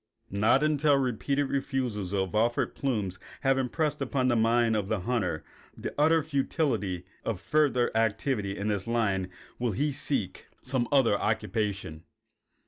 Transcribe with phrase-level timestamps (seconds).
[0.33, 5.43] Not until repeated refusals of offered plumes have impressed upon the mind of the hunter
[5.77, 9.29] the utter futility of further activity in this line
[9.59, 12.03] will he seek some other occupation.